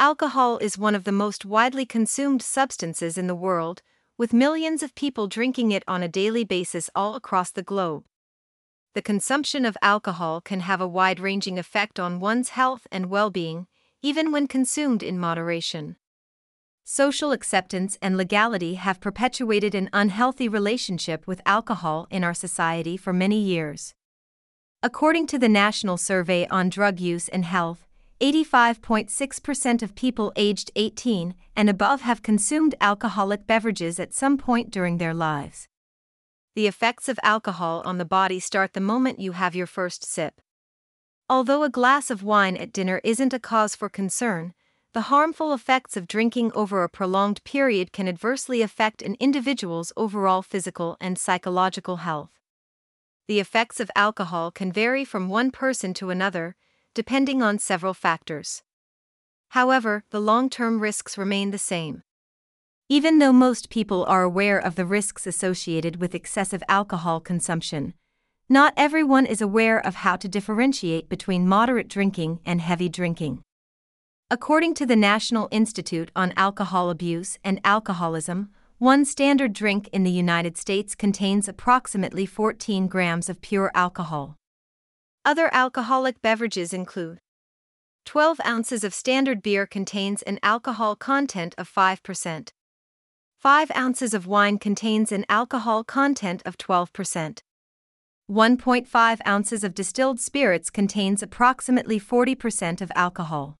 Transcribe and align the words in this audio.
Alcohol 0.00 0.56
is 0.62 0.78
one 0.78 0.94
of 0.94 1.04
the 1.04 1.12
most 1.12 1.44
widely 1.44 1.84
consumed 1.84 2.40
substances 2.40 3.18
in 3.18 3.26
the 3.26 3.34
world, 3.34 3.82
with 4.16 4.32
millions 4.32 4.82
of 4.82 4.94
people 4.94 5.26
drinking 5.26 5.72
it 5.72 5.84
on 5.86 6.02
a 6.02 6.08
daily 6.08 6.42
basis 6.42 6.88
all 6.94 7.14
across 7.14 7.50
the 7.50 7.62
globe. 7.62 8.04
The 8.94 9.02
consumption 9.02 9.66
of 9.66 9.76
alcohol 9.82 10.40
can 10.40 10.60
have 10.60 10.80
a 10.80 10.88
wide 10.88 11.20
ranging 11.20 11.58
effect 11.58 12.00
on 12.00 12.18
one's 12.18 12.48
health 12.48 12.86
and 12.90 13.10
well 13.10 13.28
being, 13.28 13.66
even 14.00 14.32
when 14.32 14.46
consumed 14.46 15.02
in 15.02 15.18
moderation. 15.18 15.96
Social 16.82 17.30
acceptance 17.30 17.98
and 18.00 18.16
legality 18.16 18.76
have 18.76 19.02
perpetuated 19.02 19.74
an 19.74 19.90
unhealthy 19.92 20.48
relationship 20.48 21.26
with 21.26 21.42
alcohol 21.44 22.06
in 22.10 22.24
our 22.24 22.32
society 22.32 22.96
for 22.96 23.12
many 23.12 23.38
years. 23.38 23.94
According 24.82 25.26
to 25.26 25.38
the 25.38 25.50
National 25.50 25.98
Survey 25.98 26.46
on 26.46 26.70
Drug 26.70 27.00
Use 27.00 27.28
and 27.28 27.44
Health, 27.44 27.86
85.6% 28.20 29.82
of 29.82 29.94
people 29.94 30.30
aged 30.36 30.70
18 30.76 31.34
and 31.56 31.70
above 31.70 32.02
have 32.02 32.22
consumed 32.22 32.74
alcoholic 32.78 33.46
beverages 33.46 33.98
at 33.98 34.12
some 34.12 34.36
point 34.36 34.70
during 34.70 34.98
their 34.98 35.14
lives. 35.14 35.68
The 36.54 36.66
effects 36.66 37.08
of 37.08 37.18
alcohol 37.22 37.80
on 37.86 37.96
the 37.96 38.04
body 38.04 38.38
start 38.38 38.74
the 38.74 38.80
moment 38.80 39.20
you 39.20 39.32
have 39.32 39.54
your 39.54 39.66
first 39.66 40.04
sip. 40.04 40.42
Although 41.30 41.62
a 41.62 41.70
glass 41.70 42.10
of 42.10 42.22
wine 42.22 42.56
at 42.58 42.72
dinner 42.72 43.00
isn't 43.04 43.32
a 43.32 43.38
cause 43.38 43.74
for 43.74 43.88
concern, 43.88 44.52
the 44.92 45.02
harmful 45.02 45.54
effects 45.54 45.96
of 45.96 46.08
drinking 46.08 46.52
over 46.54 46.82
a 46.82 46.88
prolonged 46.88 47.42
period 47.44 47.92
can 47.92 48.08
adversely 48.08 48.60
affect 48.60 49.00
an 49.00 49.16
individual's 49.20 49.92
overall 49.96 50.42
physical 50.42 50.96
and 51.00 51.16
psychological 51.16 51.98
health. 51.98 52.30
The 53.28 53.40
effects 53.40 53.80
of 53.80 53.90
alcohol 53.94 54.50
can 54.50 54.72
vary 54.72 55.04
from 55.04 55.28
one 55.28 55.52
person 55.52 55.94
to 55.94 56.10
another, 56.10 56.56
depending 56.94 57.42
on 57.42 57.58
several 57.58 57.94
factors. 57.94 58.62
However, 59.50 60.04
the 60.10 60.20
long 60.20 60.48
term 60.48 60.80
risks 60.80 61.18
remain 61.18 61.50
the 61.50 61.58
same. 61.58 62.02
Even 62.88 63.18
though 63.18 63.32
most 63.32 63.70
people 63.70 64.04
are 64.06 64.22
aware 64.22 64.58
of 64.58 64.74
the 64.74 64.84
risks 64.84 65.26
associated 65.26 66.00
with 66.00 66.14
excessive 66.14 66.62
alcohol 66.68 67.20
consumption, 67.20 67.94
not 68.48 68.74
everyone 68.76 69.26
is 69.26 69.40
aware 69.40 69.78
of 69.78 69.94
how 69.96 70.16
to 70.16 70.28
differentiate 70.28 71.08
between 71.08 71.46
moderate 71.46 71.86
drinking 71.86 72.40
and 72.44 72.60
heavy 72.60 72.88
drinking. 72.88 73.42
According 74.28 74.74
to 74.74 74.86
the 74.86 74.96
National 74.96 75.48
Institute 75.52 76.10
on 76.16 76.32
Alcohol 76.36 76.90
Abuse 76.90 77.38
and 77.44 77.60
Alcoholism, 77.62 78.50
one 78.78 79.04
standard 79.04 79.52
drink 79.52 79.88
in 79.92 80.02
the 80.02 80.10
United 80.10 80.56
States 80.56 80.94
contains 80.94 81.48
approximately 81.48 82.26
14 82.26 82.88
grams 82.88 83.28
of 83.28 83.40
pure 83.40 83.70
alcohol. 83.74 84.36
Other 85.24 85.50
alcoholic 85.52 86.22
beverages 86.22 86.72
include 86.72 87.20
12 88.06 88.40
ounces 88.44 88.84
of 88.84 88.94
standard 88.94 89.42
beer 89.42 89.66
contains 89.66 90.22
an 90.22 90.38
alcohol 90.42 90.96
content 90.96 91.54
of 91.58 91.70
5%. 91.70 92.48
5 93.38 93.70
ounces 93.76 94.14
of 94.14 94.26
wine 94.26 94.58
contains 94.58 95.12
an 95.12 95.26
alcohol 95.28 95.84
content 95.84 96.42
of 96.46 96.56
12%. 96.56 97.40
1.5 98.30 99.18
ounces 99.26 99.64
of 99.64 99.74
distilled 99.74 100.20
spirits 100.20 100.70
contains 100.70 101.22
approximately 101.22 102.00
40% 102.00 102.80
of 102.80 102.90
alcohol. 102.94 103.58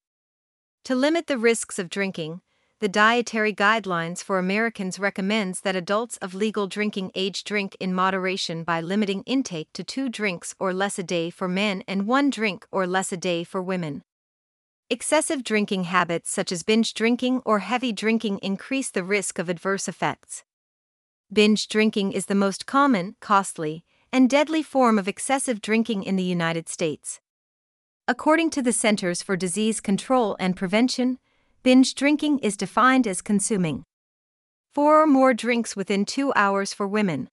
To 0.85 0.95
limit 0.95 1.27
the 1.27 1.39
risks 1.39 1.79
of 1.79 1.91
drinking, 1.91 2.41
the 2.81 2.89
Dietary 2.89 3.53
Guidelines 3.53 4.25
for 4.25 4.39
Americans 4.39 4.99
recommends 4.99 5.61
that 5.61 5.77
adults 5.77 6.17
of 6.17 6.35
legal 6.35 6.67
drinking 6.67 7.13
age 7.15 7.45
drink 7.45 7.77
in 7.79 7.93
moderation 7.93 8.65
by 8.65 8.81
limiting 8.81 9.23
intake 9.25 9.71
to 9.75 9.85
2 9.85 10.09
drinks 10.09 10.55
or 10.59 10.73
less 10.73 10.99
a 10.99 11.03
day 11.03 11.29
for 11.29 11.47
men 11.47 11.85
and 11.87 12.07
1 12.07 12.31
drink 12.31 12.67
or 12.73 12.87
less 12.87 13.13
a 13.13 13.19
day 13.19 13.45
for 13.45 13.61
women. 13.61 14.03
Excessive 14.89 15.45
drinking 15.45 15.85
habits 15.85 16.31
such 16.31 16.51
as 16.51 16.63
binge 16.63 16.95
drinking 16.95 17.43
or 17.45 17.59
heavy 17.59 17.93
drinking 17.93 18.39
increase 18.39 18.91
the 18.91 19.05
risk 19.05 19.39
of 19.39 19.51
adverse 19.51 19.87
effects. 19.87 20.43
Binge 21.31 21.69
drinking 21.69 22.13
is 22.13 22.27
the 22.27 22.35
most 22.35 22.65
common, 22.65 23.15
costly, 23.21 23.85
and 24.11 24.31
deadly 24.31 24.63
form 24.63 24.99
of 24.99 25.07
excessive 25.07 25.61
drinking 25.61 26.03
in 26.03 26.17
the 26.17 26.23
United 26.23 26.67
States. 26.67 27.21
According 28.09 28.49
to 28.51 28.63
the 28.63 28.73
Centers 28.73 29.23
for 29.23 29.37
Disease 29.37 29.81
Control 29.81 30.35
and 30.41 30.57
Prevention, 30.57 31.19
Binge 31.63 31.95
drinking 31.95 32.39
is 32.39 32.57
defined 32.57 33.07
as 33.07 33.21
consuming 33.21 33.85
four 34.73 35.03
or 35.03 35.07
more 35.07 35.35
drinks 35.35 35.77
within 35.77 36.07
two 36.07 36.33
hours 36.35 36.73
for 36.73 36.89
women, 36.89 37.29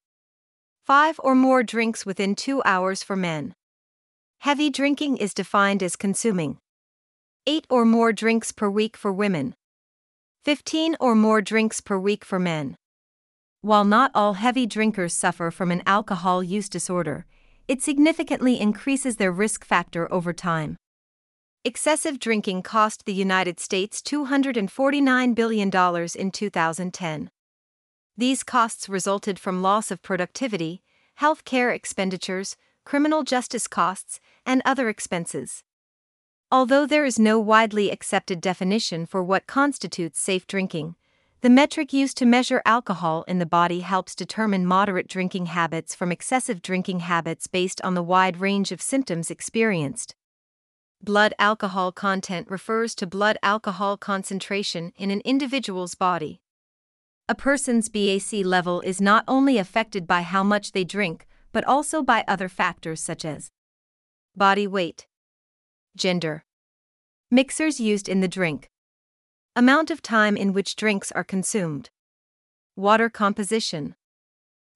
five 0.85 1.17
or 1.23 1.33
more 1.33 1.63
drinks 1.63 2.05
within 2.05 2.35
two 2.35 2.61
hours 2.65 3.01
for 3.01 3.15
men. 3.15 3.53
Heavy 4.39 4.69
drinking 4.69 5.15
is 5.15 5.33
defined 5.33 5.81
as 5.81 5.95
consuming 5.95 6.57
eight 7.45 7.65
or 7.69 7.85
more 7.85 8.11
drinks 8.11 8.51
per 8.51 8.69
week 8.69 8.97
for 8.97 9.13
women, 9.13 9.55
15 10.43 10.97
or 10.99 11.15
more 11.15 11.41
drinks 11.41 11.79
per 11.79 11.97
week 11.97 12.25
for 12.25 12.37
men. 12.37 12.75
While 13.61 13.85
not 13.85 14.11
all 14.13 14.33
heavy 14.33 14.65
drinkers 14.65 15.13
suffer 15.13 15.51
from 15.51 15.71
an 15.71 15.83
alcohol 15.85 16.43
use 16.43 16.67
disorder, 16.67 17.25
it 17.69 17.81
significantly 17.81 18.59
increases 18.59 19.15
their 19.15 19.31
risk 19.31 19.63
factor 19.63 20.11
over 20.11 20.33
time. 20.33 20.75
Excessive 21.67 22.17
drinking 22.17 22.63
cost 22.63 23.03
the 23.03 23.13
United 23.13 23.59
States 23.59 24.01
$249 24.01 25.35
billion 25.35 25.67
in 26.15 26.31
2010. 26.31 27.29
These 28.15 28.43
costs 28.43 28.87
resulted 28.87 29.37
from 29.37 29.61
loss 29.61 29.91
of 29.91 30.01
productivity, 30.01 30.81
health 31.15 31.43
care 31.43 31.69
expenditures, 31.71 32.55
criminal 32.85 33.23
justice 33.23 33.67
costs, 33.67 34.21
and 34.45 34.61
other 34.63 34.87
expenses. 34.87 35.65
Although 36.49 36.85
there 36.85 37.03
is 37.03 37.19
no 37.19 37.37
widely 37.37 37.91
accepted 37.91 38.39
definition 38.39 39.05
for 39.05 39.21
what 39.21 39.45
constitutes 39.45 40.21
safe 40.21 40.47
drinking, 40.47 40.95
the 41.41 41.49
metric 41.49 41.91
used 41.91 42.15
to 42.19 42.25
measure 42.25 42.61
alcohol 42.63 43.25
in 43.27 43.39
the 43.39 43.45
body 43.45 43.81
helps 43.81 44.15
determine 44.15 44.65
moderate 44.65 45.09
drinking 45.09 45.47
habits 45.47 45.93
from 45.93 46.13
excessive 46.13 46.61
drinking 46.61 47.01
habits 47.01 47.45
based 47.45 47.81
on 47.81 47.93
the 47.93 48.01
wide 48.01 48.37
range 48.37 48.71
of 48.71 48.81
symptoms 48.81 49.29
experienced. 49.29 50.15
Blood 51.01 51.33
alcohol 51.37 51.91
content 51.91 52.49
refers 52.49 52.95
to 52.95 53.05
blood 53.05 53.37
alcohol 53.43 53.97
concentration 53.97 54.91
in 54.97 55.11
an 55.11 55.21
individual's 55.21 55.95
body. 55.95 56.41
A 57.29 57.35
person's 57.35 57.87
BAC 57.87 58.43
level 58.43 58.81
is 58.81 58.99
not 58.99 59.23
only 59.27 59.57
affected 59.57 60.07
by 60.07 60.23
how 60.23 60.43
much 60.43 60.71
they 60.71 60.83
drink, 60.83 61.27
but 61.51 61.63
also 61.65 62.01
by 62.01 62.23
other 62.27 62.49
factors 62.49 62.99
such 62.99 63.23
as 63.23 63.51
body 64.35 64.65
weight, 64.65 65.07
gender, 65.95 66.43
mixers 67.29 67.79
used 67.79 68.09
in 68.09 68.21
the 68.21 68.27
drink, 68.27 68.69
amount 69.55 69.91
of 69.91 70.01
time 70.01 70.35
in 70.35 70.51
which 70.51 70.75
drinks 70.75 71.11
are 71.11 71.23
consumed, 71.23 71.89
water 72.75 73.09
composition, 73.09 73.95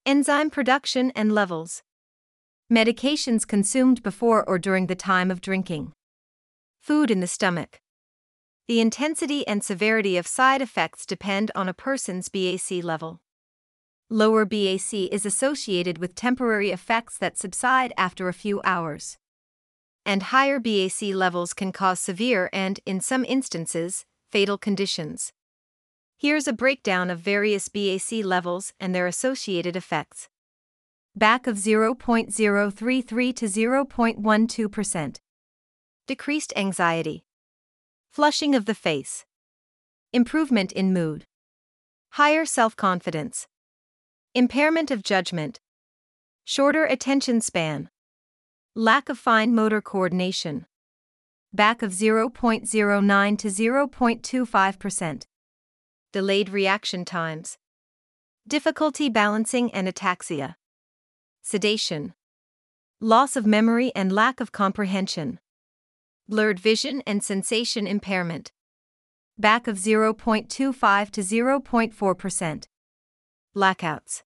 enzyme 0.05 0.49
production 0.49 1.11
and 1.15 1.31
levels, 1.31 1.83
medications 2.71 3.45
consumed 3.45 4.03
before 4.03 4.47
or 4.47 4.59
during 4.59 4.87
the 4.87 4.95
time 4.95 5.31
of 5.31 5.41
drinking. 5.41 5.93
Food 6.81 7.11
in 7.11 7.19
the 7.19 7.27
stomach. 7.27 7.79
The 8.67 8.79
intensity 8.79 9.47
and 9.47 9.63
severity 9.63 10.17
of 10.17 10.25
side 10.25 10.63
effects 10.63 11.05
depend 11.05 11.51
on 11.53 11.69
a 11.69 11.75
person's 11.75 12.27
BAC 12.27 12.83
level. 12.83 13.21
Lower 14.09 14.45
BAC 14.45 14.91
is 15.11 15.23
associated 15.23 15.99
with 15.99 16.15
temporary 16.15 16.71
effects 16.71 17.19
that 17.19 17.37
subside 17.37 17.93
after 17.97 18.27
a 18.27 18.33
few 18.33 18.61
hours. 18.63 19.19
And 20.07 20.23
higher 20.23 20.59
BAC 20.59 21.13
levels 21.13 21.53
can 21.53 21.71
cause 21.71 21.99
severe 21.99 22.49
and, 22.51 22.79
in 22.87 22.99
some 22.99 23.25
instances, 23.25 24.05
fatal 24.31 24.57
conditions. 24.57 25.31
Here's 26.17 26.47
a 26.47 26.53
breakdown 26.53 27.11
of 27.11 27.19
various 27.19 27.69
BAC 27.69 28.25
levels 28.25 28.73
and 28.79 28.95
their 28.95 29.05
associated 29.05 29.75
effects. 29.75 30.29
Back 31.15 31.45
of 31.45 31.57
0.033 31.57 33.35
to 33.35 33.45
0.12% 33.45 35.17
decreased 36.07 36.53
anxiety, 36.55 37.23
flushing 38.11 38.55
of 38.55 38.65
the 38.65 38.75
face, 38.75 39.25
improvement 40.11 40.71
in 40.71 40.93
mood, 40.93 41.25
higher 42.11 42.45
self 42.45 42.75
confidence, 42.75 43.47
impairment 44.33 44.91
of 44.91 45.03
judgment, 45.03 45.59
shorter 46.43 46.83
attention 46.85 47.39
span, 47.39 47.89
lack 48.75 49.09
of 49.09 49.17
fine 49.17 49.55
motor 49.55 49.81
coordination, 49.81 50.65
back 51.53 51.81
of 51.81 51.91
0.09 51.91 53.37
to 53.37 53.47
0.25%, 53.47 55.23
delayed 56.11 56.49
reaction 56.49 57.05
times, 57.05 57.57
difficulty 58.47 59.07
balancing 59.07 59.71
and 59.73 59.87
ataxia, 59.87 60.55
sedation, 61.41 62.13
loss 62.99 63.35
of 63.35 63.45
memory 63.45 63.91
and 63.95 64.11
lack 64.11 64.39
of 64.39 64.51
comprehension 64.51 65.39
blurred 66.31 66.57
vision 66.57 67.03
and 67.05 67.21
sensation 67.21 67.85
impairment. 67.85 68.53
Back 69.37 69.67
of 69.67 69.75
0.25 69.75 70.47
to 71.11 71.21
0.4%. 71.21 72.63
Blackouts. 73.53 74.23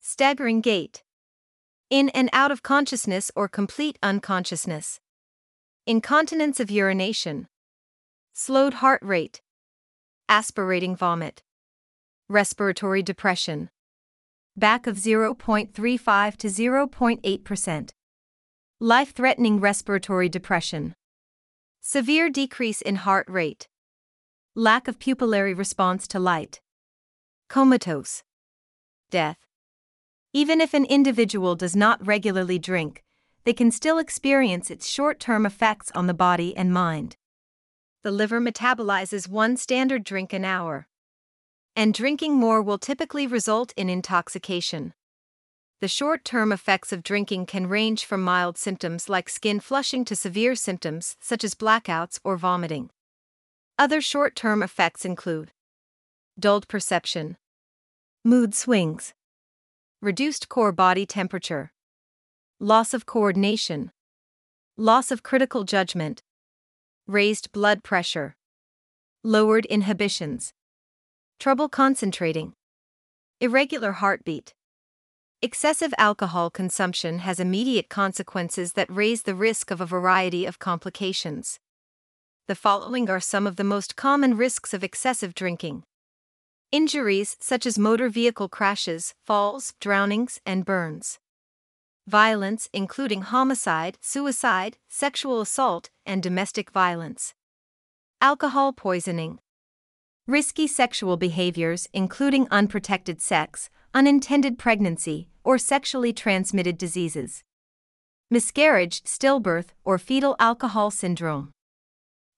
Staggering 0.00 0.60
gait. 0.60 1.04
In 1.90 2.08
and 2.08 2.28
out 2.32 2.50
of 2.50 2.64
consciousness 2.64 3.30
or 3.36 3.46
complete 3.46 4.00
unconsciousness. 4.02 4.98
Incontinence 5.86 6.58
of 6.58 6.72
urination. 6.72 7.46
slowed 8.32 8.74
heart 8.74 9.00
rate, 9.04 9.40
aspirating 10.28 10.96
vomit, 10.96 11.44
respiratory 12.28 13.02
depression, 13.02 13.70
back 14.56 14.88
of 14.88 14.96
0.35 14.96 16.36
to 16.36 16.48
0.8%, 16.48 17.90
life 18.80 19.14
threatening 19.14 19.60
respiratory 19.60 20.28
depression, 20.28 20.94
severe 21.84 22.30
decrease 22.30 22.80
in 22.80 22.94
heart 22.94 23.28
rate, 23.28 23.66
lack 24.54 24.86
of 24.86 25.00
pupillary 25.00 25.52
response 25.52 26.06
to 26.06 26.20
light, 26.20 26.60
comatose, 27.48 28.22
death. 29.10 29.38
Even 30.32 30.60
if 30.60 30.74
an 30.74 30.84
individual 30.84 31.56
does 31.56 31.74
not 31.74 32.06
regularly 32.06 32.56
drink, 32.56 33.02
they 33.42 33.52
can 33.52 33.72
still 33.72 33.98
experience 33.98 34.70
its 34.70 34.88
short 34.88 35.18
term 35.18 35.44
effects 35.44 35.90
on 35.90 36.06
the 36.06 36.14
body 36.14 36.56
and 36.56 36.72
mind. 36.72 37.16
The 38.04 38.12
liver 38.12 38.40
metabolizes 38.40 39.28
one 39.28 39.56
standard 39.56 40.04
drink 40.04 40.32
an 40.32 40.44
hour. 40.44 40.86
And 41.74 41.92
drinking 41.92 42.34
more 42.34 42.62
will 42.62 42.78
typically 42.78 43.26
result 43.26 43.72
in 43.76 43.90
intoxication. 43.90 44.94
The 45.82 45.88
short 45.88 46.24
term 46.24 46.52
effects 46.52 46.92
of 46.92 47.02
drinking 47.02 47.46
can 47.46 47.66
range 47.66 48.04
from 48.04 48.22
mild 48.22 48.56
symptoms 48.56 49.08
like 49.08 49.28
skin 49.28 49.58
flushing 49.58 50.04
to 50.04 50.14
severe 50.14 50.54
symptoms 50.54 51.16
such 51.18 51.42
as 51.42 51.56
blackouts 51.56 52.20
or 52.22 52.36
vomiting. 52.36 52.90
Other 53.80 54.00
short 54.00 54.36
term 54.36 54.62
effects 54.62 55.04
include 55.04 55.50
dulled 56.38 56.68
perception, 56.68 57.36
mood 58.24 58.54
swings, 58.54 59.12
reduced 60.00 60.48
core 60.48 60.70
body 60.70 61.04
temperature, 61.04 61.72
loss 62.60 62.94
of 62.94 63.04
coordination, 63.04 63.90
loss 64.76 65.10
of 65.10 65.24
critical 65.24 65.64
judgment, 65.64 66.22
raised 67.08 67.50
blood 67.50 67.82
pressure, 67.82 68.36
lowered 69.24 69.64
inhibitions, 69.66 70.52
trouble 71.40 71.68
concentrating, 71.68 72.52
irregular 73.40 73.90
heartbeat. 73.90 74.54
Excessive 75.44 75.92
alcohol 75.98 76.50
consumption 76.50 77.18
has 77.18 77.40
immediate 77.40 77.88
consequences 77.88 78.74
that 78.74 78.86
raise 78.88 79.24
the 79.24 79.34
risk 79.34 79.72
of 79.72 79.80
a 79.80 79.86
variety 79.86 80.46
of 80.46 80.60
complications. 80.60 81.58
The 82.46 82.54
following 82.54 83.10
are 83.10 83.18
some 83.18 83.48
of 83.48 83.56
the 83.56 83.64
most 83.64 83.96
common 83.96 84.36
risks 84.36 84.72
of 84.72 84.84
excessive 84.84 85.34
drinking. 85.34 85.82
Injuries 86.70 87.36
such 87.40 87.66
as 87.66 87.76
motor 87.76 88.08
vehicle 88.08 88.48
crashes, 88.48 89.14
falls, 89.26 89.74
drownings, 89.80 90.40
and 90.46 90.64
burns. 90.64 91.18
Violence, 92.06 92.68
including 92.72 93.22
homicide, 93.22 93.98
suicide, 94.00 94.78
sexual 94.88 95.40
assault, 95.40 95.90
and 96.06 96.22
domestic 96.22 96.70
violence. 96.70 97.34
Alcohol 98.20 98.72
poisoning. 98.72 99.40
Risky 100.28 100.68
sexual 100.68 101.16
behaviors, 101.16 101.88
including 101.92 102.46
unprotected 102.52 103.20
sex, 103.20 103.70
unintended 103.92 104.56
pregnancy, 104.56 105.28
or 105.44 105.58
sexually 105.58 106.12
transmitted 106.12 106.78
diseases. 106.78 107.42
Miscarriage, 108.30 109.02
stillbirth, 109.04 109.74
or 109.84 109.98
fetal 109.98 110.36
alcohol 110.38 110.90
syndrome. 110.90 111.52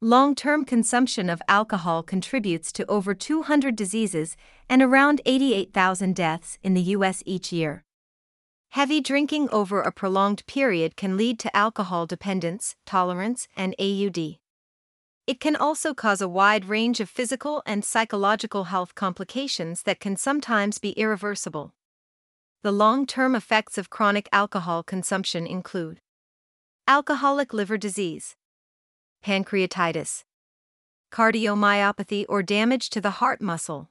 Long 0.00 0.34
term 0.34 0.64
consumption 0.64 1.30
of 1.30 1.40
alcohol 1.48 2.02
contributes 2.02 2.72
to 2.72 2.84
over 2.86 3.14
200 3.14 3.74
diseases 3.74 4.36
and 4.68 4.82
around 4.82 5.20
88,000 5.24 6.14
deaths 6.14 6.58
in 6.62 6.74
the 6.74 6.82
U.S. 6.96 7.22
each 7.24 7.52
year. 7.52 7.84
Heavy 8.70 9.00
drinking 9.00 9.48
over 9.50 9.80
a 9.80 9.92
prolonged 9.92 10.44
period 10.46 10.96
can 10.96 11.16
lead 11.16 11.38
to 11.38 11.56
alcohol 11.56 12.06
dependence, 12.06 12.74
tolerance, 12.84 13.46
and 13.56 13.74
AUD. 13.78 14.38
It 15.26 15.40
can 15.40 15.56
also 15.56 15.94
cause 15.94 16.20
a 16.20 16.28
wide 16.28 16.64
range 16.64 17.00
of 17.00 17.08
physical 17.08 17.62
and 17.64 17.84
psychological 17.84 18.64
health 18.64 18.94
complications 18.94 19.84
that 19.84 20.00
can 20.00 20.16
sometimes 20.16 20.78
be 20.78 20.90
irreversible. 20.90 21.72
The 22.64 22.72
long 22.72 23.06
term 23.06 23.34
effects 23.34 23.76
of 23.76 23.90
chronic 23.90 24.26
alcohol 24.32 24.82
consumption 24.82 25.46
include 25.46 26.00
alcoholic 26.88 27.52
liver 27.52 27.76
disease, 27.76 28.36
pancreatitis, 29.22 30.24
cardiomyopathy 31.12 32.24
or 32.26 32.42
damage 32.42 32.88
to 32.88 33.02
the 33.02 33.20
heart 33.20 33.42
muscle, 33.42 33.90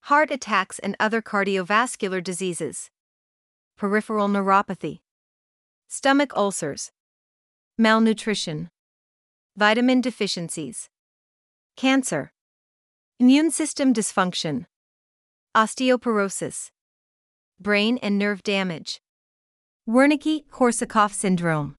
heart 0.00 0.30
attacks 0.30 0.78
and 0.78 0.96
other 1.00 1.22
cardiovascular 1.22 2.22
diseases, 2.22 2.90
peripheral 3.78 4.28
neuropathy, 4.28 5.00
stomach 5.88 6.36
ulcers, 6.36 6.92
malnutrition 7.78 8.68
vitamin 9.56 10.02
deficiencies, 10.02 10.90
cancer, 11.74 12.34
immune 13.18 13.50
system 13.50 13.94
dysfunction, 13.94 14.66
osteoporosis, 15.56 16.70
brain 17.60 17.98
and 18.02 18.18
nerve 18.18 18.42
damage, 18.42 19.00
Wernicke 19.88 20.44
Korsakoff 20.50 21.12
syndrome. 21.12 21.74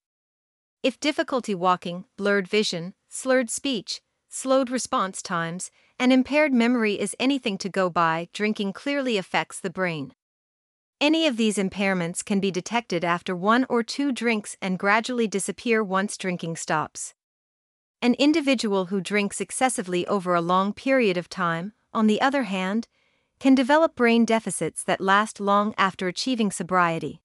If 0.81 0.99
difficulty 0.99 1.53
walking, 1.53 2.05
blurred 2.17 2.47
vision, 2.47 2.93
slurred 3.07 3.49
speech, 3.49 4.01
slowed 4.27 4.69
response 4.69 5.21
times, 5.21 5.69
and 5.99 6.11
impaired 6.11 6.53
memory 6.53 6.99
is 6.99 7.15
anything 7.19 7.57
to 7.59 7.69
go 7.69 7.89
by, 7.89 8.29
drinking 8.33 8.73
clearly 8.73 9.17
affects 9.17 9.59
the 9.59 9.69
brain. 9.69 10.13
Any 10.99 11.27
of 11.27 11.37
these 11.37 11.57
impairments 11.57 12.25
can 12.25 12.39
be 12.39 12.51
detected 12.51 13.05
after 13.05 13.35
one 13.35 13.65
or 13.69 13.83
two 13.83 14.11
drinks 14.11 14.57
and 14.61 14.79
gradually 14.79 15.27
disappear 15.27 15.83
once 15.83 16.17
drinking 16.17 16.55
stops. 16.55 17.13
An 18.01 18.15
individual 18.15 18.87
who 18.87 19.01
drinks 19.01 19.39
excessively 19.39 20.07
over 20.07 20.33
a 20.33 20.41
long 20.41 20.73
period 20.73 21.15
of 21.15 21.29
time, 21.29 21.73
on 21.93 22.07
the 22.07 22.21
other 22.21 22.43
hand, 22.43 22.87
can 23.39 23.55
develop 23.55 23.95
brain 23.95 24.25
deficits 24.25 24.83
that 24.83 24.99
last 24.99 25.39
long 25.39 25.73
after 25.77 26.07
achieving 26.07 26.51
sobriety. 26.51 27.21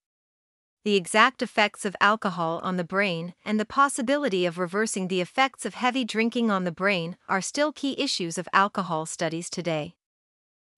The 0.84 0.96
exact 0.96 1.42
effects 1.42 1.84
of 1.84 1.96
alcohol 2.00 2.60
on 2.62 2.76
the 2.76 2.84
brain 2.84 3.34
and 3.44 3.58
the 3.58 3.64
possibility 3.64 4.44
of 4.44 4.58
reversing 4.58 5.08
the 5.08 5.20
effects 5.20 5.64
of 5.64 5.74
heavy 5.74 6.04
drinking 6.04 6.50
on 6.50 6.64
the 6.64 6.70
brain 6.72 7.16
are 7.28 7.40
still 7.40 7.72
key 7.72 7.98
issues 7.98 8.36
of 8.36 8.48
alcohol 8.52 9.06
studies 9.06 9.48
today. 9.48 9.94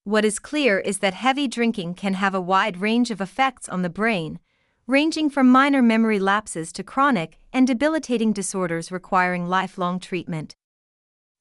What 0.05 0.25
is 0.25 0.39
clear 0.39 0.79
is 0.79 1.01
that 1.01 1.15
heavy 1.15 1.49
drinking 1.49 1.95
can 1.95 2.15
have 2.15 2.35
a 2.35 2.41
wide 2.41 2.81
range 2.81 3.11
of 3.11 3.21
effects 3.21 3.69
on 3.69 3.83
the 3.83 3.91
brain, 3.91 4.39
ranging 4.87 5.29
from 5.29 5.51
minor 5.51 5.83
memory 5.83 6.21
lapses 6.21 6.71
to 6.75 6.85
chronic 6.85 7.39
and 7.53 7.67
debilitating 7.67 8.33
disorders 8.33 8.93
requiring 8.93 9.49
lifelong 9.49 9.99
treatment. 9.99 10.55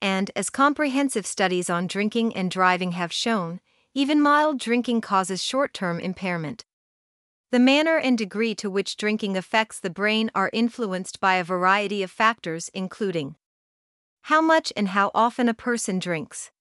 And, 0.02 0.32
as 0.36 0.50
comprehensive 0.50 1.28
studies 1.28 1.70
on 1.70 1.86
drinking 1.86 2.36
and 2.36 2.50
driving 2.50 2.94
have 2.94 3.14
shown, 3.14 3.60
even 3.96 4.22
mild 4.22 4.60
drinking 4.60 5.02
causes 5.02 5.42
short 5.42 5.74
term 5.74 6.00
impairment. 6.00 6.66
The 7.52 7.60
manner 7.60 7.98
and 7.98 8.18
degree 8.18 8.54
to 8.56 8.70
which 8.70 8.98
drinking 8.98 9.38
affects 9.38 9.80
the 9.80 9.90
brain 9.90 10.30
are 10.36 10.50
influenced 10.52 11.20
by 11.20 11.36
a 11.36 11.44
variety 11.44 12.04
of 12.04 12.12
factors, 12.12 12.70
including 12.74 13.38
how 14.24 14.42
much 14.42 14.74
and 14.76 14.90
how 14.90 15.12
often 15.16 15.48
a 15.48 15.54
person 15.54 15.98
drinks, 15.98 16.52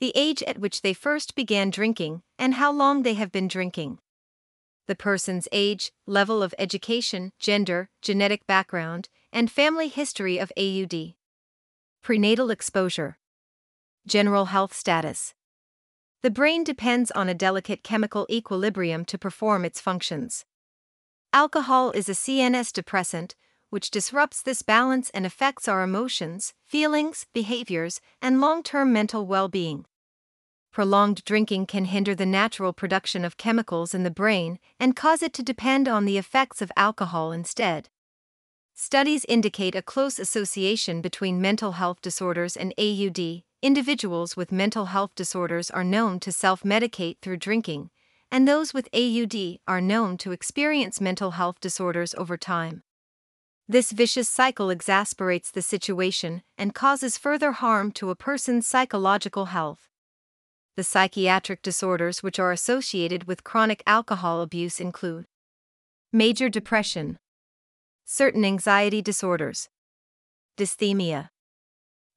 the 0.00 0.12
age 0.14 0.42
at 0.44 0.58
which 0.58 0.80
they 0.80 0.94
first 0.94 1.34
began 1.34 1.68
drinking, 1.68 2.22
and 2.38 2.54
how 2.54 2.72
long 2.72 3.02
they 3.02 3.14
have 3.14 3.30
been 3.30 3.48
drinking 3.48 3.98
the 4.86 4.94
person's 4.94 5.48
age, 5.52 5.92
level 6.06 6.42
of 6.42 6.54
education, 6.58 7.32
gender, 7.38 7.90
genetic 8.00 8.46
background, 8.46 9.08
and 9.32 9.50
family 9.50 9.88
history 9.88 10.38
of 10.38 10.52
AUD. 10.56 11.14
Prenatal 12.02 12.50
exposure. 12.50 13.18
General 14.06 14.46
health 14.46 14.72
status. 14.72 15.34
The 16.26 16.32
brain 16.32 16.64
depends 16.64 17.12
on 17.12 17.28
a 17.28 17.34
delicate 17.34 17.84
chemical 17.84 18.26
equilibrium 18.28 19.04
to 19.04 19.16
perform 19.16 19.64
its 19.64 19.80
functions. 19.80 20.44
Alcohol 21.32 21.92
is 21.92 22.08
a 22.08 22.14
CNS 22.14 22.72
depressant, 22.72 23.36
which 23.70 23.92
disrupts 23.92 24.42
this 24.42 24.62
balance 24.62 25.08
and 25.10 25.24
affects 25.24 25.68
our 25.68 25.84
emotions, 25.84 26.52
feelings, 26.64 27.26
behaviors, 27.32 28.00
and 28.20 28.40
long 28.40 28.64
term 28.64 28.92
mental 28.92 29.24
well 29.24 29.46
being 29.46 29.84
prolonged 30.72 31.22
drinking 31.22 31.66
can 31.66 31.84
hinder 31.84 32.12
the 32.12 32.26
natural 32.26 32.72
production 32.72 33.24
of 33.24 33.36
chemicals 33.36 33.94
in 33.94 34.02
the 34.02 34.10
brain 34.10 34.58
and 34.80 34.96
cause 34.96 35.22
it 35.22 35.32
to 35.32 35.44
depend 35.44 35.86
on 35.86 36.06
the 36.06 36.18
effects 36.18 36.60
of 36.60 36.72
alcohol 36.76 37.30
instead. 37.30 37.88
Studies 38.74 39.24
indicate 39.28 39.76
a 39.76 39.80
close 39.80 40.18
association 40.18 41.00
between 41.00 41.40
mental 41.40 41.72
health 41.78 42.00
disorders 42.02 42.56
and 42.56 42.74
AUD. 42.76 43.44
Individuals 43.62 44.36
with 44.36 44.52
mental 44.52 44.86
health 44.86 45.12
disorders 45.14 45.70
are 45.70 45.82
known 45.82 46.20
to 46.20 46.30
self 46.30 46.62
medicate 46.62 47.16
through 47.22 47.38
drinking, 47.38 47.88
and 48.30 48.46
those 48.46 48.74
with 48.74 48.86
AUD 48.92 49.60
are 49.66 49.80
known 49.80 50.18
to 50.18 50.32
experience 50.32 51.00
mental 51.00 51.32
health 51.32 51.58
disorders 51.58 52.14
over 52.18 52.36
time. 52.36 52.82
This 53.66 53.92
vicious 53.92 54.28
cycle 54.28 54.68
exasperates 54.68 55.50
the 55.50 55.62
situation 55.62 56.42
and 56.58 56.74
causes 56.74 57.16
further 57.16 57.52
harm 57.52 57.92
to 57.92 58.10
a 58.10 58.14
person's 58.14 58.66
psychological 58.66 59.46
health. 59.46 59.88
The 60.76 60.84
psychiatric 60.84 61.62
disorders 61.62 62.22
which 62.22 62.38
are 62.38 62.52
associated 62.52 63.24
with 63.24 63.42
chronic 63.42 63.82
alcohol 63.86 64.42
abuse 64.42 64.80
include 64.80 65.24
major 66.12 66.50
depression, 66.50 67.18
certain 68.04 68.44
anxiety 68.44 69.00
disorders, 69.00 69.70
dysthymia, 70.58 71.30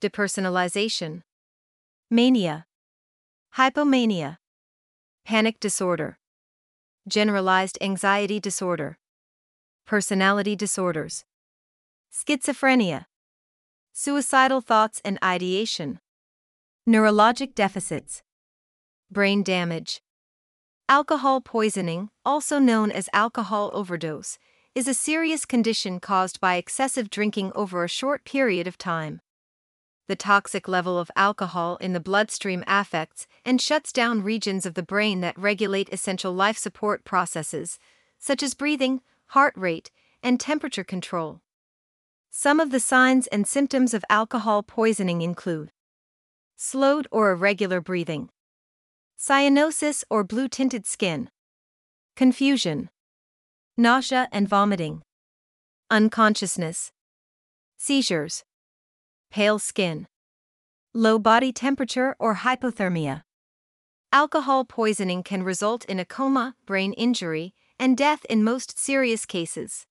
Depersonalization. 0.02 1.24
Mania. 2.12 2.66
Hypomania. 3.56 4.38
Panic 5.24 5.60
disorder. 5.60 6.18
Generalized 7.08 7.78
anxiety 7.82 8.40
disorder. 8.40 8.98
Personality 9.86 10.56
disorders. 10.56 11.24
Schizophrenia. 12.12 13.06
Suicidal 13.94 14.60
thoughts 14.60 15.00
and 15.06 15.20
ideation. 15.24 16.00
Neurologic 16.88 17.54
deficits. 17.54 18.24
Brain 19.12 19.44
damage. 19.44 20.02
Alcohol 20.88 21.42
poisoning, 21.42 22.10
also 22.26 22.58
known 22.58 22.92
as 22.92 23.08
alcohol 23.14 23.70
overdose, 23.72 24.40
is 24.74 24.88
a 24.88 24.96
serious 24.96 25.46
condition 25.46 26.00
caused 26.00 26.40
by 26.40 26.56
excessive 26.56 27.12
drinking 27.12 27.52
over 27.54 27.84
a 27.84 27.88
short 27.88 28.26
period 28.26 28.66
of 28.66 28.80
time. 28.80 29.22
The 30.10 30.16
toxic 30.16 30.68
level 30.68 30.98
of 30.98 31.12
alcohol 31.16 31.78
in 31.80 31.94
the 31.94 32.00
bloodstream 32.00 32.64
affects 32.66 33.28
and 33.46 33.62
shuts 33.62 33.94
down 33.94 34.24
regions 34.24 34.66
of 34.66 34.74
the 34.74 34.82
brain 34.82 35.22
that 35.22 35.38
regulate 35.38 35.88
essential 35.92 36.34
life 36.34 36.58
support 36.58 37.06
processes, 37.06 37.78
such 38.18 38.42
as 38.42 38.56
breathing, 38.56 39.02
heart 39.28 39.54
rate, 39.56 39.92
and 40.24 40.40
temperature 40.40 40.84
control. 40.84 41.42
Some 42.32 42.60
of 42.60 42.72
the 42.72 42.80
signs 42.80 43.28
and 43.28 43.46
symptoms 43.46 43.94
of 43.94 44.04
alcohol 44.10 44.64
poisoning 44.64 45.22
include 45.22 45.70
slowed 46.56 47.08
or 47.12 47.30
irregular 47.30 47.80
breathing, 47.80 48.30
cyanosis 49.16 50.04
or 50.10 50.24
blue 50.24 50.48
tinted 50.48 50.88
skin, 50.88 51.30
confusion, 52.16 52.90
nausea 53.78 54.28
and 54.32 54.50
vomiting, 54.50 55.04
unconsciousness, 55.92 56.92
seizures, 57.78 58.44
pale 59.30 59.60
skin, 59.60 60.08
low 60.94 61.20
body 61.20 61.52
temperature 61.52 62.16
or 62.20 62.36
hypothermia. 62.36 63.24
Alcohol 64.12 64.66
poisoning 64.66 65.22
can 65.22 65.44
result 65.44 65.86
in 65.86 66.00
a 66.00 66.06
coma, 66.06 66.56
brain 66.66 66.94
injury, 66.94 67.54
and 67.78 67.96
death 67.96 68.26
in 68.26 68.44
most 68.44 68.80
serious 68.80 69.26
cases. 69.26 69.86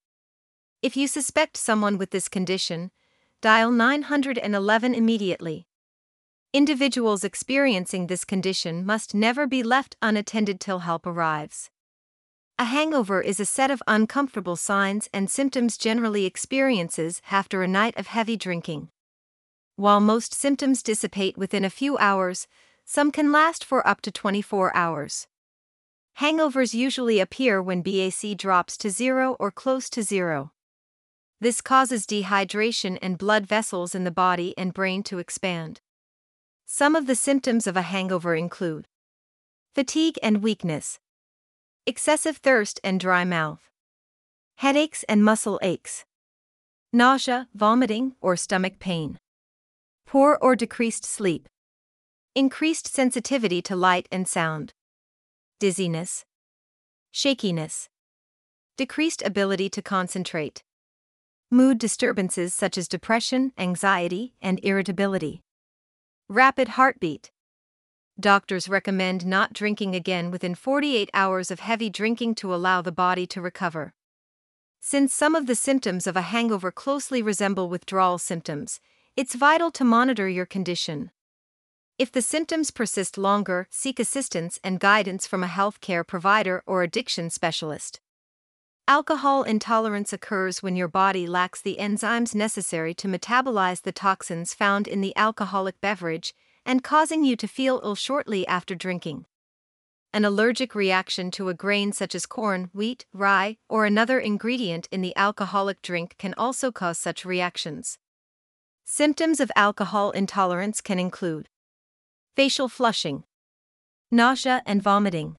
If 0.83 0.97
you 0.97 1.07
suspect 1.07 1.57
someone 1.57 1.99
with 1.99 2.11
this 2.11 2.29
condition, 2.29 2.91
dial 3.41 3.71
911 3.71 4.95
immediately. 4.95 5.69
Individuals 6.53 7.23
experiencing 7.23 8.07
this 8.07 8.25
condition 8.25 8.85
must 8.85 9.15
never 9.15 9.47
be 9.47 9.63
left 9.63 9.97
unattended 10.03 10.59
till 10.59 10.81
help 10.81 11.07
arrives. 11.07 11.71
A 12.59 12.65
hangover 12.65 13.21
is 13.21 13.39
a 13.39 13.45
set 13.45 13.71
of 13.71 13.83
uncomfortable 13.87 14.57
signs 14.57 15.09
and 15.15 15.31
symptoms 15.31 15.79
generally 15.79 16.25
experiences 16.27 17.23
after 17.31 17.63
a 17.63 17.69
night 17.69 17.97
of 17.97 18.09
heavy 18.09 18.37
drinking. 18.37 18.91
While 19.79 20.01
most 20.01 20.35
symptoms 20.35 20.83
dissipate 20.83 21.39
within 21.39 21.65
a 21.65 21.71
few 21.71 21.97
hours, 21.99 22.49
some 22.85 23.13
can 23.13 23.31
last 23.31 23.65
for 23.65 23.87
up 23.87 24.01
to 24.01 24.11
24 24.11 24.75
hours. 24.75 25.29
Hangovers 26.19 26.75
usually 26.75 27.21
appear 27.21 27.63
when 27.63 27.83
BAC 27.83 28.37
drops 28.37 28.77
to 28.79 28.91
zero 28.91 29.37
or 29.39 29.53
close 29.53 29.89
to 29.91 30.03
zero. 30.03 30.51
This 31.41 31.61
causes 31.61 32.07
dehydration 32.07 32.99
and 33.01 33.17
blood 33.17 33.47
vessels 33.47 33.95
in 33.95 34.03
the 34.03 34.11
body 34.11 34.53
and 34.59 34.75
brain 34.75 35.05
to 35.05 35.21
expand. 35.21 35.81
Some 36.67 36.97
of 36.97 37.07
the 37.07 37.15
symptoms 37.15 37.69
of 37.69 37.77
a 37.77 37.83
hangover 37.83 38.35
include 38.35 38.89
fatigue 39.77 40.19
and 40.25 40.43
weakness, 40.43 40.99
excessive 41.87 42.39
thirst 42.39 42.81
and 42.83 42.99
dry 42.99 43.25
mouth, 43.25 43.71
headaches 44.57 45.05
and 45.05 45.25
muscle 45.25 45.61
aches, 45.63 46.05
nausea, 46.93 47.47
vomiting, 47.55 48.17
or 48.21 48.35
stomach 48.35 48.81
pain, 48.81 49.21
poor 50.09 50.39
or 50.41 50.57
decreased 50.57 51.05
sleep, 51.05 51.51
increased 52.35 52.87
sensitivity 52.87 53.61
to 53.61 53.77
light 53.77 54.09
and 54.11 54.27
sound, 54.27 54.73
dizziness, 55.61 56.25
shakiness, 57.11 57.91
decreased 58.79 59.21
ability 59.21 59.69
to 59.69 59.83
concentrate 59.83 60.65
mood 61.51 61.79
disturbances 61.79 62.55
such 62.55 62.79
as 62.79 62.89
depression, 62.89 63.53
anxiety, 63.59 64.33
and 64.41 64.59
irritability. 64.63 65.43
Rapid 66.27 66.69
heartbeat. 66.69 67.31
Doctors 68.19 68.67
recommend 68.67 69.27
not 69.27 69.53
drinking 69.53 69.95
again 69.95 70.31
within 70.31 70.55
48 70.55 71.11
hours 71.13 71.51
of 71.51 71.61
heavy 71.61 71.91
drinking 71.91 72.35
to 72.37 72.55
allow 72.55 72.81
the 72.81 72.93
body 72.93 73.27
to 73.27 73.43
recover. 73.43 73.93
Since 74.81 75.13
some 75.13 75.35
of 75.35 75.47
the 75.47 75.55
symptoms 75.55 76.07
of 76.07 76.17
a 76.17 76.23
hangover 76.33 76.73
closely 76.73 77.21
resemble 77.21 77.69
withdrawal 77.69 78.17
symptoms, 78.17 78.81
it's 79.19 79.35
vital 79.35 79.73
to 79.73 79.83
monitor 79.83 80.29
your 80.29 80.47
condition. 80.47 81.11
If 81.99 82.13
the 82.13 82.23
symptoms 82.23 82.71
persist 82.71 83.19
longer, 83.19 83.67
seek 83.69 83.99
assistance 83.99 84.61
and 84.63 84.79
guidance 84.79 85.27
from 85.27 85.43
a 85.43 85.49
healthcare 85.49 86.07
provider 86.07 86.63
or 86.67 86.85
addiction 86.85 87.29
specialist. 87.29 87.99
Alcohol 88.87 89.43
intolerance 89.43 90.13
occurs 90.13 90.63
when 90.63 90.77
your 90.77 90.87
body 90.87 91.27
lacks 91.27 91.61
the 91.61 91.79
enzymes 91.81 92.33
necessary 92.33 92.95
to 92.95 93.09
metabolize 93.09 93.83
the 93.83 93.91
toxins 93.91 94.55
found 94.55 94.87
in 94.87 95.01
the 95.01 95.17
alcoholic 95.17 95.81
beverage 95.81 96.33
and 96.65 96.85
causing 96.85 97.25
you 97.25 97.35
to 97.35 97.49
feel 97.49 97.81
ill 97.83 97.97
shortly 97.97 98.47
after 98.47 98.77
drinking. 98.77 99.25
An 100.13 100.25
allergic 100.25 100.77
reaction 100.77 101.33
to 101.33 101.49
a 101.49 101.55
grain 101.55 101.91
such 101.91 102.15
as 102.15 102.25
corn, 102.25 102.71
wheat, 102.73 103.05
rye, 103.13 103.57
or 103.69 103.85
another 103.85 104.21
ingredient 104.21 104.87
in 104.93 105.01
the 105.01 105.17
alcoholic 105.17 105.83
drink 105.83 106.15
can 106.19 106.35
also 106.35 106.71
cause 106.71 106.99
such 106.99 107.25
reactions. 107.25 107.99
Symptoms 108.91 109.39
of 109.39 109.53
alcohol 109.55 110.13
intolerance 110.13 110.81
can 110.81 110.99
include 110.99 111.51
facial 112.35 112.71
flushing, 112.71 113.25
nausea 114.11 114.63
and 114.65 114.83
vomiting, 114.83 115.37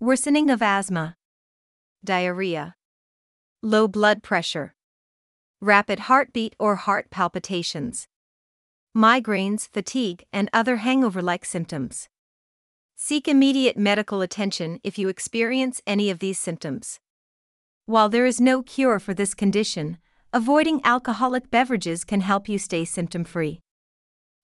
worsening 0.00 0.48
of 0.48 0.62
asthma 0.62 1.14
diarrhea, 2.02 2.74
low 3.62 3.86
blood 3.86 4.22
pressure, 4.22 4.74
rapid 5.60 6.08
heartbeat 6.08 6.56
or 6.58 6.76
heart 6.76 7.10
palpitations, 7.10 8.08
migraines, 8.96 9.68
fatigue, 9.68 10.24
and 10.32 10.48
other 10.54 10.76
hangover 10.76 11.20
like 11.20 11.44
symptoms. 11.44 12.08
Seek 12.96 13.28
immediate 13.28 13.76
medical 13.76 14.22
attention 14.22 14.80
if 14.82 14.98
you 14.98 15.10
experience 15.10 15.82
any 15.86 16.08
of 16.08 16.18
these 16.18 16.38
symptoms. 16.38 16.98
While 17.84 18.08
there 18.08 18.24
is 18.24 18.40
no 18.40 18.62
cure 18.62 18.98
for 18.98 19.12
this 19.12 19.34
condition, 19.34 19.98
avoiding 20.34 20.80
alcoholic 20.82 21.48
beverages 21.48 22.02
can 22.02 22.20
help 22.20 22.48
you 22.48 22.58
stay 22.58 22.84
symptom 22.84 23.22
free. 23.22 23.60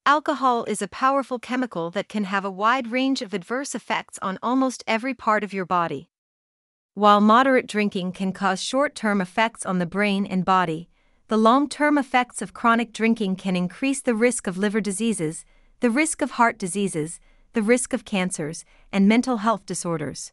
Alcohol 0.07 0.63
is 0.67 0.81
a 0.81 0.87
powerful 0.87 1.41
chemical 1.41 1.91
that 1.91 2.09
can 2.09 2.23
have 2.23 2.45
a 2.45 2.51
wide 2.51 2.93
range 2.93 3.21
of 3.23 3.35
adverse 3.35 3.75
effects 3.75 4.17
on 4.23 4.39
almost 4.41 4.85
every 4.87 5.15
part 5.15 5.43
of 5.43 5.53
your 5.53 5.67
body. 5.67 6.09
While 6.95 7.21
moderate 7.21 7.67
drinking 7.67 8.13
can 8.13 8.33
cause 8.33 8.63
short 8.63 8.95
term 8.95 9.21
effects 9.21 9.67
on 9.67 9.81
the 9.81 9.85
brain 9.85 10.27
and 10.27 10.45
body, 10.45 10.89
the 11.27 11.37
long 11.37 11.69
term 11.69 11.99
effects 11.99 12.41
of 12.41 12.55
chronic 12.55 12.93
drinking 12.93 13.35
can 13.35 13.57
increase 13.57 14.01
the 14.01 14.15
risk 14.15 14.47
of 14.47 14.57
liver 14.57 14.81
diseases, 14.81 15.45
the 15.81 15.91
risk 15.91 16.23
of 16.23 16.33
heart 16.33 16.57
diseases, 16.57 17.19
the 17.53 17.63
risk 17.63 17.93
of 17.93 18.05
cancers, 18.05 18.65
and 18.93 19.09
mental 19.09 19.39
health 19.39 19.67
disorders. 19.67 20.31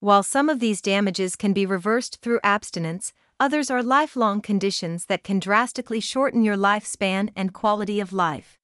While 0.00 0.22
some 0.22 0.48
of 0.48 0.60
these 0.60 0.80
damages 0.80 1.36
can 1.36 1.52
be 1.52 1.66
reversed 1.66 2.22
through 2.22 2.40
abstinence, 2.42 3.12
others 3.42 3.72
are 3.72 3.82
lifelong 3.82 4.40
conditions 4.40 5.06
that 5.06 5.24
can 5.24 5.40
drastically 5.40 5.98
shorten 5.98 6.44
your 6.44 6.56
lifespan 6.56 7.28
and 7.34 7.52
quality 7.52 7.98
of 7.98 8.12
life. 8.12 8.56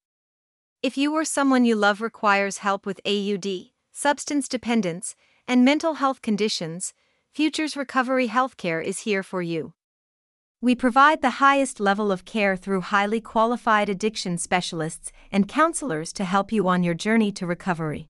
If 0.85 0.97
you 0.97 1.13
or 1.15 1.25
someone 1.25 1.65
you 1.65 1.75
love 1.75 2.01
requires 2.01 2.59
help 2.59 2.87
with 2.87 3.01
AUD, 3.05 3.73
substance 3.91 4.47
dependence, 4.47 5.17
and 5.49 5.65
mental 5.65 5.95
health 5.95 6.23
conditions, 6.23 6.95
Futures 7.33 7.77
Recovery 7.77 8.29
Healthcare 8.29 8.81
is 8.81 9.01
here 9.01 9.25
for 9.25 9.43
you. 9.43 9.73
We 10.61 10.77
provide 10.77 11.23
the 11.23 11.41
highest 11.43 11.81
level 11.81 12.13
of 12.13 12.25
care 12.25 12.57
through 12.57 12.83
highly 12.83 13.21
qualified 13.21 13.89
addiction 13.89 14.39
specialists 14.39 15.11
and 15.33 15.49
counselors 15.49 16.13
to 16.13 16.25
help 16.25 16.53
you 16.53 16.69
on 16.69 16.85
your 16.85 16.95
journey 16.95 17.33
to 17.33 17.47
recovery. 17.47 18.07